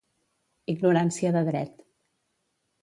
[0.73, 1.81] Ignorància de dret.